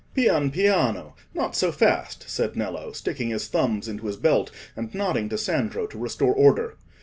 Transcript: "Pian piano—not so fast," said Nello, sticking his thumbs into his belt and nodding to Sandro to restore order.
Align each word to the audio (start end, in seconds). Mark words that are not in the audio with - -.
"Pian 0.17 0.49
piano—not 0.51 1.55
so 1.55 1.71
fast," 1.71 2.27
said 2.27 2.55
Nello, 2.55 2.91
sticking 2.91 3.29
his 3.29 3.47
thumbs 3.47 3.87
into 3.87 4.07
his 4.07 4.17
belt 4.17 4.49
and 4.75 4.91
nodding 4.95 5.29
to 5.29 5.37
Sandro 5.37 5.85
to 5.85 5.99
restore 5.99 6.33
order. 6.33 6.75